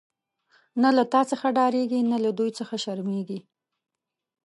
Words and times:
نه 0.81 0.89
له 0.97 1.03
تا 1.13 1.21
څخه 1.31 1.47
ډاريږی، 1.57 2.01
نه 2.11 2.17
له 2.23 2.31
دوی 2.37 2.51
څخه 2.59 2.75
شرميږی 2.83 3.39